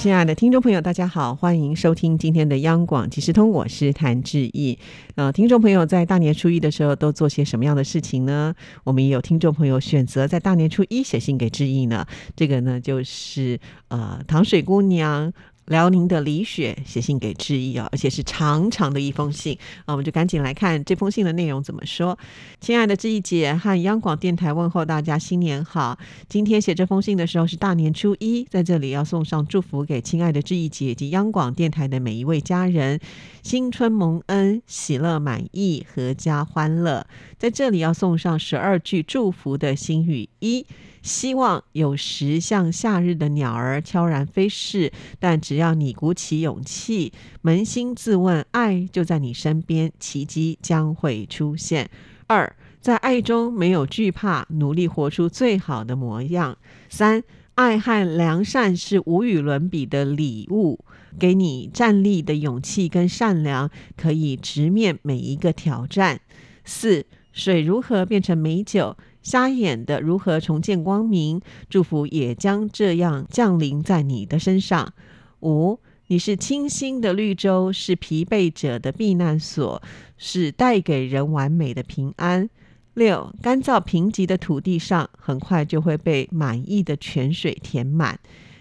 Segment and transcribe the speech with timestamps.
[0.00, 4.78] 亲爱的听众朋友，大家好，欢迎收听今天的央广即时通，我是谭志毅。
[5.14, 8.54] 呃，听众朋友在大年初一的时候都做些什么样的事情呢？
[8.82, 12.06] 我们也有听众朋友选择在大年初一写信给志毅呢。
[12.34, 15.30] 这个呢，就是呃，糖水姑娘。
[15.70, 22.18] 辽宁的李雪写信给志毅啊，而且是长长的一封信啊，我们就赶紧来看这封信的内容怎么说。
[22.60, 25.96] 亲爱的志毅姐和央广电台问候大家新年好。
[26.28, 32.98] 今天写这封信的时候是大年初一，在这里要送上祝福给亲爱的志毅姐以及央广电台的每一位家人，
[33.44, 37.06] 新春蒙恩，喜乐满意，阖家欢乐。
[37.38, 40.66] 在这里要送上十二句祝福的心语一。
[41.02, 47.12] 希望有时像夏日的鸟儿悄然飞逝，但只要你鼓起勇气，
[47.44, 51.90] 扪心自问，爱就在你身边，奇迹将会出现。
[52.26, 56.56] 二，在爱中没有惧怕，努力活出最好的模样。
[56.88, 57.22] 三，
[57.54, 60.82] 爱和良善是无与伦比的礼物，
[61.18, 66.20] 给你站立的勇气跟善良，可以直面每一个挑战。
[66.64, 68.96] 四，水如何变成美酒？
[69.22, 71.42] 瞎眼的如何重见光明？
[71.68, 74.94] 祝福也将这样降临在你的身上。
[75.42, 79.82] 五，你是清新的绿洲，是疲惫者的避难所，
[80.16, 82.48] 是带给人完美的平安。
[82.94, 88.18] 六，干燥贫瘠的土地上，很快就会被满意的泉水填满。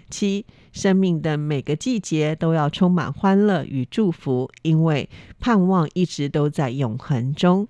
[0.10, 7.68] 七，生命的每个季节都要充满欢乐与祝福，因为盼望一直都在永恒中。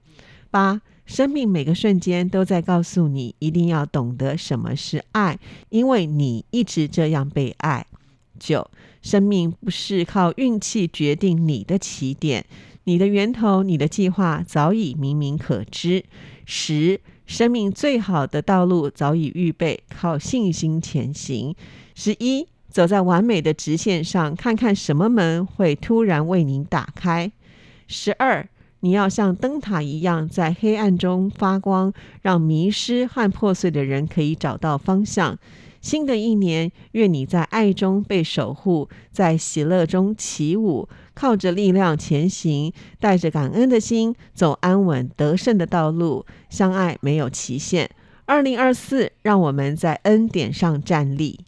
[0.50, 0.82] 八。
[1.06, 7.88] 生命每个瞬间都在告诉你，一定要懂得什么是爱，因为你一直这样被爱。
[8.38, 8.70] 九，
[9.02, 12.46] 生命不是靠运气决定你的起点，
[12.84, 16.04] 你的源头、你的计划早已明明可知。
[16.46, 21.56] 十，生命最好的道路早已预备，靠信心前行。
[21.96, 27.32] 十一，走在完美的直线上，看看什么门会突然为你打开。
[27.88, 28.48] 十二。
[28.82, 35.38] 你要像灯塔一样在黑暗中发光，让迷失和破碎的人可以找到方向。
[35.82, 46.26] 新的一年，愿你在爱中被守护，在喜乐中起舞，靠着力量前行，带着感恩的心走安稳得胜的道路。
[46.50, 47.90] 相爱没有期限。
[48.26, 51.40] 二零二四，让我们在恩典上站立。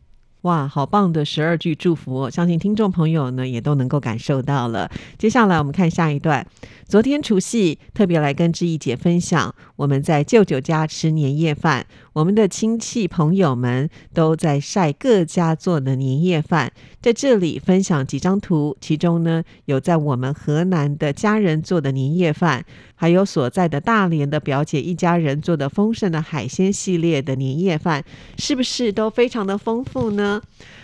[0.41, 4.89] 哇，好棒的十二句祝福，相信听众朋友呢也都能够感受到了。
[5.19, 6.47] 接下来我们看下一段。
[6.87, 16.71] 昨天除夕，特别来跟志毅姐分享，我们在舅舅家吃年夜饭，我们的亲戚朋友们都在晒各家做的年夜饭，
[17.01, 28.03] 在这里分享几张图，其中呢有在我们河南的家人做的年夜饭，还有所在的大连的表姐一家人做的丰盛的海鲜系列的年夜饭，
[28.37, 30.39] 是不是都非常的丰富呢？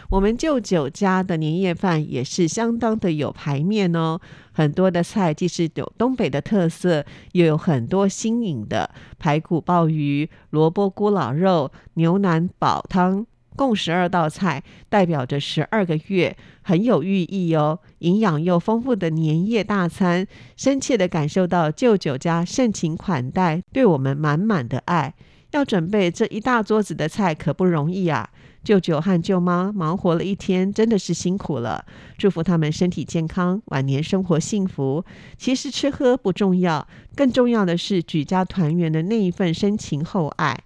[0.09, 4.19] 我们舅舅家的年夜饭也是相当的有排面哦，
[4.53, 13.25] 很多的菜既是有东北的特色，又有很多新颖的排骨鲍鱼、萝卜咕老肉、牛腩煲汤，
[13.57, 17.79] 共十二道菜，代表着十二个月，很有寓意哦。
[17.99, 20.25] 营养又丰富的年夜大餐，
[20.55, 25.13] 深切的感受到舅舅家盛情款待，对我们满满的爱。
[25.51, 28.29] 要准备这一大桌子的菜可不容易啊！
[28.63, 31.85] 舅舅和舅妈忙活了一天，真的是辛苦了。
[32.17, 35.05] 祝福他们身体健康，晚年生活幸福。
[35.37, 36.85] 其实吃喝不重要，
[37.15, 40.57] 更重要的是举家团圆的那一份深情厚爱。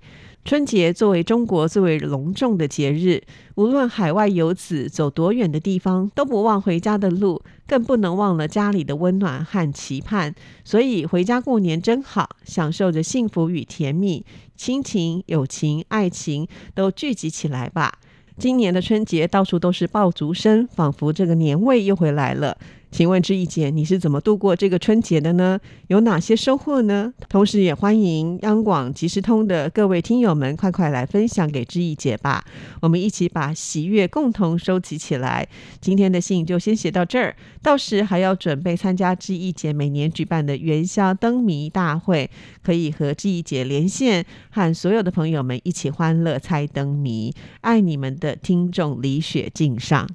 [0.43, 3.21] 春节作为中国最为隆重的节日，
[3.55, 10.33] 无论海外游子走多远的地方，都不忘回家的路，更不能忘了家里的温暖和期盼。
[10.65, 14.25] 所以回家过年真好，享受着幸福与甜蜜，
[14.55, 17.99] 亲情、友情、爱情都聚集起来吧。
[18.37, 22.57] 今年的春节到处都是爆竹声，仿佛这个年味又回来了。
[22.91, 25.57] 请问志毅姐，你是怎么度过这个春节的呢？
[25.87, 27.13] 有哪些收获呢？
[27.29, 32.43] 同时也欢迎央广即时通的各位听友们，快快来分享给志毅姐吧！
[32.81, 35.47] 我们一起把喜悦共同收集起来。
[35.79, 37.33] 今天的信就先写到这儿，
[37.63, 42.29] 到时还要准备参加志毅姐每年举办的元宵灯谜大会，
[42.61, 47.33] 可以和志毅姐连线，和所有的朋友们一起欢乐猜灯谜。
[47.61, 50.09] 爱你们的听众李雪敬上。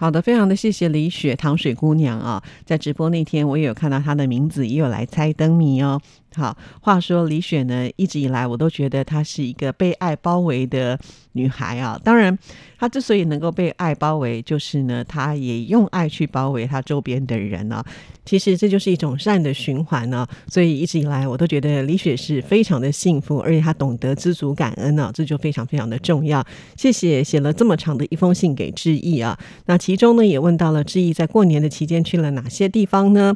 [0.00, 6.00] 好的，非常的谢谢李雪糖水姑娘啊，在直播那天我也有看到她的名字，也有来猜灯谜哦。
[6.34, 10.98] 好，话说李雪呢，一直以来我都觉得她是一个被爱包围的
[11.32, 11.98] 女孩啊。
[12.04, 12.38] 当然，
[12.78, 17.84] 她之所以能够被爱包围，就是呢，她也用爱去包围她周边的人啊。
[18.24, 20.26] 其实这就是一种善的循环呢。
[20.48, 26.44] 所以一直以来，我都觉得李雪是非常的幸福，而且她懂得知足感恩呢，这就非常非常的重要。
[26.76, 29.38] 谢谢写了这么长的一封信给志毅啊。
[29.64, 33.34] 那其中呢，也问到了志毅在过年的期间去了哪些地方呢？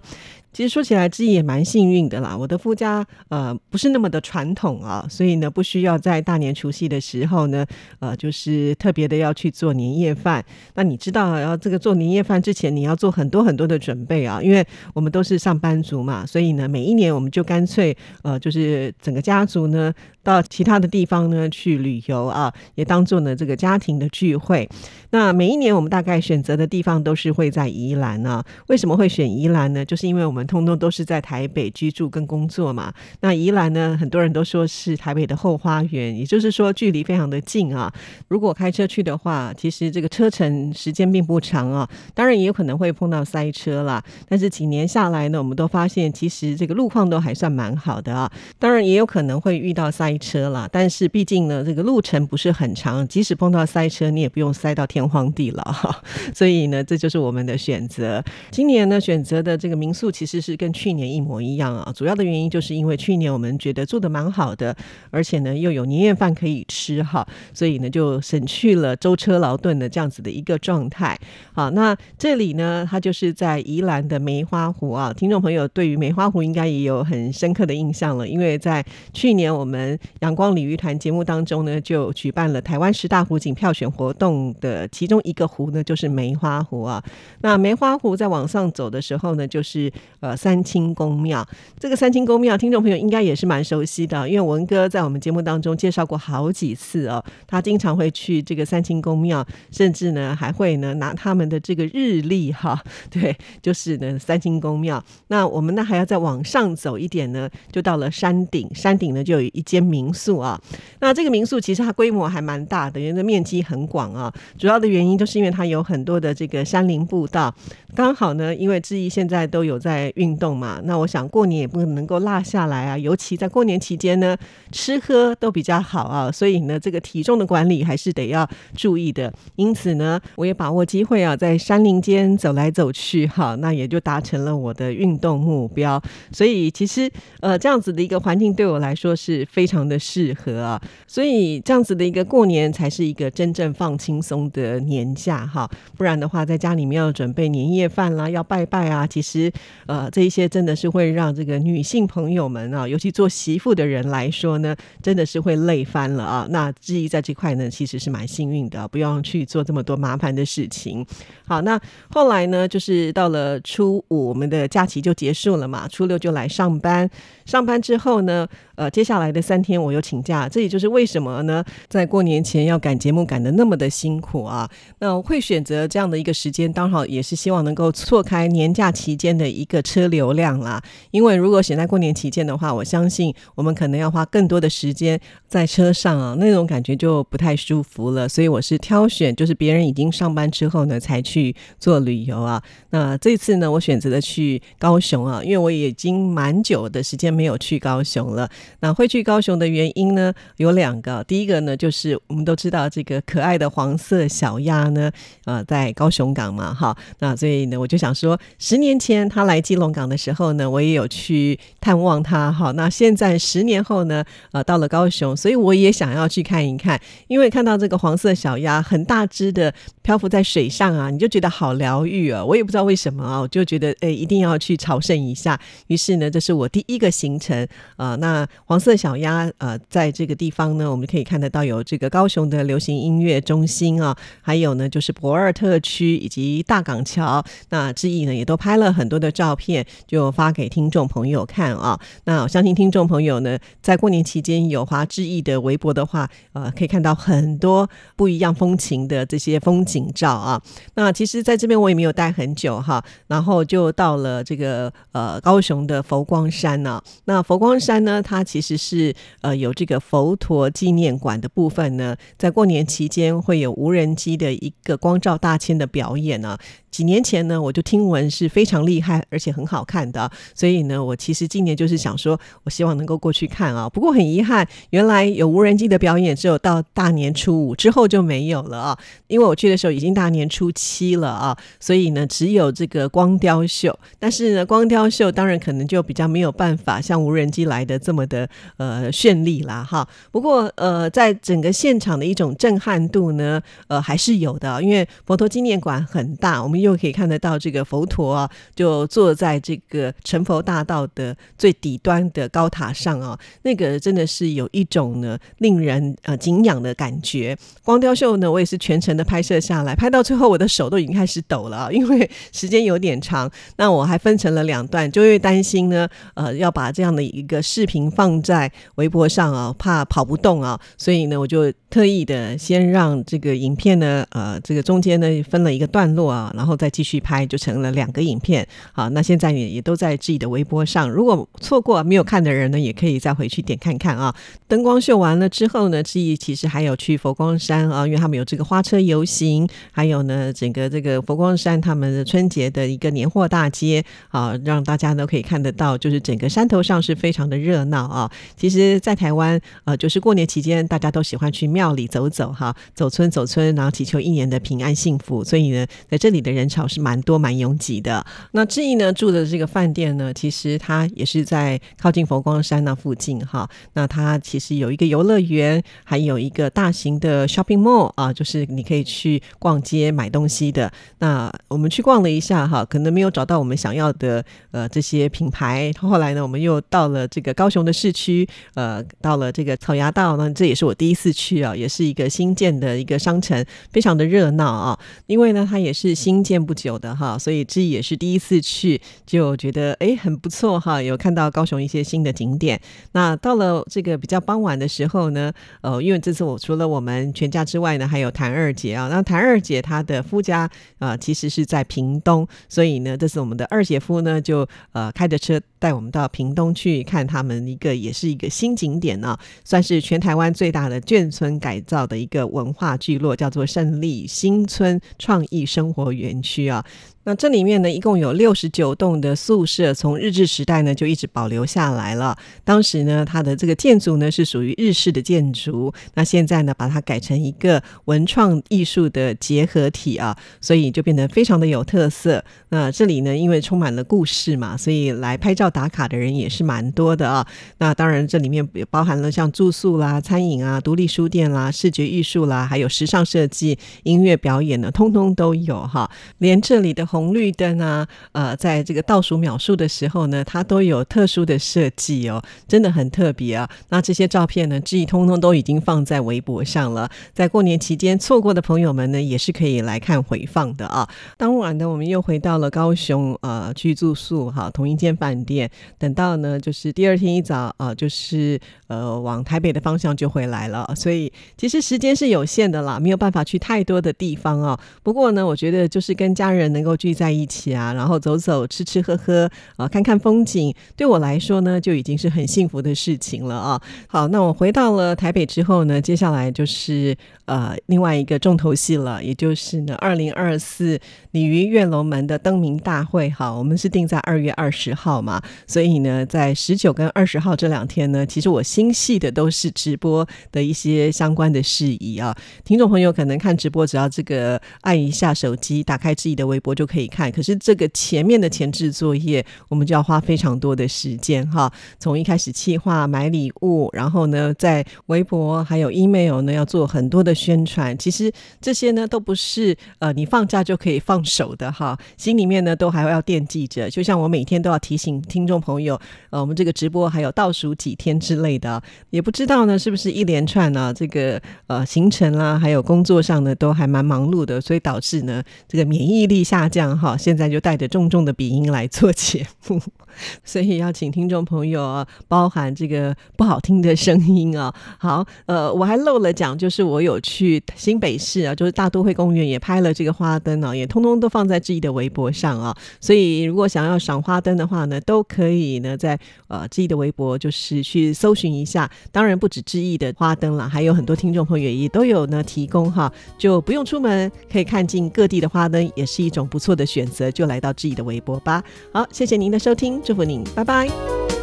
[0.52, 2.36] 其实说起来，志毅也蛮幸运的啦。
[2.36, 7.64] 我的夫家呃不是那么的传统啊，所以呢不需要在大年除夕的时候呢，
[8.00, 10.44] 呃就是特别的要去做年夜饭。
[10.74, 19.92] 那你知道，要这个做年夜饭之前，你要做很多很多的准备啊，因为我们都是上班族嘛，所以呢每一年我们就干脆呃就是整个家族呢。
[20.24, 24.68] 到其他的地方呢去旅游啊，也当做呢这个家庭的聚会。
[25.10, 28.44] 那每一年我们大概选择的地方都是会在宜兰啊。
[28.68, 29.84] 为什么会选宜兰呢？
[29.84, 32.94] 就是因为我们通通都是在台北居住跟工作嘛。
[33.20, 37.92] 那宜兰呢，很多人都说是台北的后花园，也就是说距离非常的近啊。
[38.28, 41.86] 如果开车去的话，其实这个车程时间并不长啊。
[42.14, 44.02] 当然也有可能会碰到塞车啦。
[44.28, 48.30] 但是几年下来呢，我们都发现其实这个路况都还算蛮好的啊。
[48.58, 50.12] 当然也有可能会遇到塞。
[50.22, 55.74] 车了，但是毕竟呢，这个路程不是很长，即使碰到塞车，你也不用塞到天荒地老。
[56.32, 58.22] 所以呢，这就是我们的选择。
[58.50, 61.92] 今年呢，选择的这个民宿其实是跟去年一模一样啊。
[61.94, 64.74] 主要的原因就是因为去年我们觉得做的蛮好的，
[65.10, 71.18] 而且呢又有年夜饭可以吃哈，所以呢就省去了舟车劳顿的这样子的一个状态。
[71.52, 75.12] 好，那这里呢，它就是在宜兰的梅花湖啊。
[75.12, 87.02] 听众朋友对于梅花湖应该也有很深刻的印象了，因为在去年我们阳光鲤鱼团节目当中呢，就举办了台湾十大湖景票选活动的其中一个湖呢，就是梅花湖啊。
[87.40, 91.46] 那梅花湖在往上走的时候呢，就是呃三清宫庙。
[91.78, 97.22] 这个三清宫庙，听众朋友应该也是蛮熟悉的，因为文哥在我们节目当中介绍过好几次哦。
[97.46, 105.04] 他经常会去这个三清宫庙，甚至呢还会呢拿他们的这个日历哈，对，就是呢三清宫庙。
[105.28, 109.82] 那我们呢还要再往上走一点呢，就到了山顶，山顶呢就有一间。
[109.82, 110.58] 民宿啊，
[111.00, 114.32] 那这个民宿其实它规模还蛮大的，因为面积很广啊。
[114.56, 117.52] 主要的原因就是因为它有很多的这个山林步道，
[117.96, 122.96] 刚好呢，因为志毅现在都有在运动嘛，那我想过年也不能够落下来啊。
[122.96, 124.36] 尤其在过年期间呢，
[124.70, 129.30] 吃喝都比较好啊，所以呢，这个体重的管理还是得要注意的。
[129.56, 136.02] 因此呢，我也把握机会啊，在山林间走来走去，哈，那也就达成了我的运动目标。
[136.30, 137.10] 所以其实
[137.40, 139.82] 呃，这样子的一个环境对我来说是非常。
[139.82, 149.52] 的适合啊，所以这样子的一个过年才是一个真正放轻松的年假哈，不然的话，在家里面要准备年夜饭啦，要拜拜啊，其实
[149.86, 156.46] 呃，这一些真的是会让这个女性朋友们啊，尤其做媳妇的人来说呢，真的是会累翻了啊。
[156.50, 161.06] 那志毅在这块呢，其实是蛮幸运的，不用去做这么多麻烦的事情。
[161.46, 167.08] 好，那后来呢，就是到了初五，我们的假期就结束了嘛，初六就来上班，
[167.44, 168.46] 上班之后呢。
[168.74, 171.62] 呃，接下来的三天我又请假，这也就是为什么呢？
[171.88, 174.68] 在过年前要赶节目赶的那么的辛苦啊。
[174.98, 180.82] 那会选择这样的一个时间，刚好也是希望能够错开年假期间的一个车流量啦。
[181.10, 188.28] 因为如果选在过年期间的话，我相信我们可能要花更多的时间在车上啊，那种感觉就不太舒服了。
[188.28, 192.62] 所以我是挑选，就是别人已经上班之后呢，才去做旅游啊。
[192.90, 198.48] 那这次呢，我选择了去高雄啊，因为我已经蛮久的时间没有去高雄了。
[198.80, 201.22] 那会去高雄的原因呢，有两个。
[201.24, 205.10] 第一个呢，就是我们都知道这个可爱的黄色小鸭呢，
[205.44, 206.96] 呃，在高雄港嘛，哈。
[207.18, 212.72] 那所以呢，我就想说，十年前他来基隆港的时候呢，我也有去探望他，哈。
[212.72, 222.44] 那现在十年后呢，呃，到了高雄，所以我也想要去看一看，因为看到这个黄色小鸭很大只的漂浮在水上啊，你就觉得好疗愈啊。
[222.44, 225.58] 我也不知道为什么啊，我就觉得诶，一定要去朝圣一下。
[225.86, 227.66] 于是呢，这是我第一个行程
[227.96, 228.46] 啊，那。
[228.64, 237.44] 黄色小鸭，呃，在这个地方呢，我们可以看得到有这个高雄的流行音乐中心啊，还有呢就是博尔特区以及大港桥。
[237.68, 242.00] 那志毅呢也都拍了很多的照片，就发给听众朋友看啊。
[242.24, 249.91] 那我相信听众朋友呢，在过年期间有华志毅的微博的话，呃，可以看到很多不一样风情的这些风景。
[249.92, 250.60] 景照啊。
[250.94, 257.02] 那其实在这边我也没有待很久哈，然后就到了这个呃高雄的佛光山呢。
[257.26, 266.56] 那佛光山呢，它其实是呃有这个佛陀纪念馆的部分呢，在过年期间会有无人机的一个光照大千的表演呢。
[266.90, 273.88] 几年前呢，我就听闻是非常厉害，而且很好看的，所以呢，我其实今年就是想说，我希望能够过去看啊。
[273.88, 278.98] 不过很遗憾，原来有无人机的表演，只有到大年初五之后就没有了啊。
[279.26, 283.98] 因为我去的就已经大年初七了啊，所以呢，只有这个光雕秀。
[284.18, 288.46] 但是呢，光雕秀当然可能就比较没有办法像无人机来的这么的
[288.76, 290.06] 呃绚丽啦哈。
[290.30, 296.82] 不过呃，在整个现场的一种震撼度呢，呃，还是有的，因为佛陀纪念馆很大，我们。
[296.82, 307.56] 又可以看得到这个佛陀啊，就坐在这个成佛大道的最底端的高塔上啊，那个真的是有一种呢令人呃敬仰的感觉。
[307.84, 313.50] 光雕秀呢，我也是全程的拍摄下下来，拍到最后我的手都已经开始抖了，因为时间有点长。
[313.76, 326.72] 那我还分成了两段，就因为担心呢，呃，要把这样的一个视频放在微博上啊，怕跑不动啊，所以呢，我就特意的先让这个影片呢，呃，这个中间呢分了一个段落啊，然后。
[326.82, 328.66] 再继续拍，就成了两个影片。
[328.92, 331.08] 好，那现在也也都在自己的微博上。
[331.08, 334.34] 如果错过没有看的人呢，也可以再回去点看看啊。
[334.66, 339.61] 灯光秀完了之后呢，志毅其实还有去佛光山啊，因为他们有这个花车游行，
[339.92, 348.28] 还有呢，整个这个佛光山他们的春节的一个年货大街啊，让大家都可以看得到，就是整个山头上是非常的热闹啊。
[348.56, 355.44] 其实，在台湾呃，就是过年期间，大家都喜欢去庙里走走哈，走村走村，然后祈求一年的平安幸福。
[355.44, 356.68] 所以呢，在这里的人。
[356.72, 358.24] 潮是蛮多蛮拥挤的。
[358.52, 363.68] 那志毅呢住的这个饭店呢，其实它也是在靠近佛光山那附近哈。
[363.92, 370.90] 那它其实有一个游乐园，还有一个大型的 shopping mall 啊，就是你可以去逛街买东西的。
[371.18, 375.92] 那我们去逛了一下哈，可能没有找到我们想要的呃这些品牌。
[375.98, 384.98] 后来呢，我们又到了这个高雄的市区，呃，到了这个草衙道呢，这也是我第一次去啊，也是一个新建的一个商城，非常的热闹啊。
[385.26, 386.62] 因为呢，它也是新建。
[386.62, 392.80] 不久的哈，所以这也是第一次去，就觉得哎很不错哈，有看到高雄一些新的景点。
[393.14, 399.08] 那到了这个比较傍晚的时候呢，呃，因为这次我除了我们全家之外呢，还有谭二姐啊。
[399.10, 416.40] 那谭二姐她的夫家啊，其实是在屏东，所以呢，这是我们的二姐夫呢，就呃开着车带我们到屏东去看他们一个也是一个新景点呢，算是全台湾最大的眷村改造的一个文化聚落，叫做胜利新村创意生活园。
[416.42, 416.84] 区啊。
[417.24, 422.36] 那这里面呢，一共有六十九栋的宿舍，从日治时代呢就一直保留下来了。
[422.64, 432.44] 当时呢，它的这个建筑呢是属于日式的建筑，那现在呢把它改成一个文创艺术的结合体啊，所以就变得非常的有特色。
[432.70, 437.46] 那这里呢，因为充满了故事嘛，所以来拍照打卡的人也是蛮多的啊。
[437.78, 446.10] 那当然，这里面也包含了像住宿啦、餐饮啊、独立书店啦、视觉艺术啦，还有时尚设计、音乐表演呢，通通都有哈。
[446.38, 447.06] 连这里的。
[447.12, 453.68] 红绿灯啊，呃，在这个倒数秒数的时候呢，它都有特殊的设计哦，真的很特别啊。
[453.90, 457.10] 那这些照片呢，记忆通通都已经放在微博上了。
[457.34, 461.06] 在过年期间错过的朋友们呢，也是可以来看回放的啊。
[461.36, 465.61] 当晚呢，我们又回到了高雄，呃，去住宿哈，同一间饭店。
[465.98, 470.88] 等到呢，就是第二天一早啊，就是呃，往台北的方向就回来了。
[470.96, 474.80] 所以其实时间是有限的啦，没有办法去太多的地方啊。
[475.02, 476.96] 不过呢，我觉得就是跟家人能够。
[477.02, 483.82] 聚在一起啊，然后走走、吃吃喝喝啊，看看风景，对我来说呢，就已经是很幸福的事情了啊。
[484.06, 487.16] 好，那我回到了台北之后呢，接下来就是
[487.46, 490.96] 呃另外一个重头戏了，也就是呢二零二四
[491.32, 493.28] 鲤鱼跃龙门的灯明大会。
[493.30, 502.32] 好，我们是定在二月二十号嘛，所以呢，在十九跟二十号这两天呢，其实我心系的都是直播的一些相关的事宜啊。
[502.64, 506.86] 听众朋友可能看直播，只要这个按一下手机，打开自己的微博就。
[506.92, 511.72] 可以看，可是这个前面的前置作业，我们就要花非常多的时间哈。
[511.98, 517.96] 从一开始企划买礼物，然后呢，在微博还有 email 呢，要做很多的宣传。
[517.96, 518.30] 其实
[518.60, 521.98] 这些呢，都不是呃你放假就可以放手的哈。
[522.18, 523.88] 心里面呢，都还要惦记着。
[523.88, 528.80] 就像我每天都要提醒听听众朋友，呃，我们这个直播还有倒数几天之类的，
[529.10, 539.80] 也不知道呢是不是一连串呢这个呃行程啦，还有工作上呢都还蛮忙碌的，所以导致呢这个免疫力下降哈，现在就带着重重的鼻音来做节目。
[540.44, 544.72] 所以要请听众朋友啊，包含这个不好听的声音啊。
[544.98, 552.76] 好，呃，我还漏了讲，就是我有去新北市啊，就是大都会公园也拍了这个花灯啊，也通通都放在志毅的微博上啊。
[553.00, 558.90] 所以如果想要赏花灯的话呢，都可以呢在呃志毅的微博就是去搜寻一下。
[559.10, 567.30] 当然不止志毅的花灯了，还有很多听众朋友也都有呢提供哈，就不用出门，可以看尽各地的花灯，也是一种不错的选择。
[567.30, 568.62] 就来到志毅的微博吧。
[568.92, 570.00] 好，谢谢您的收听。
[570.04, 571.41] 祝福您，拜拜。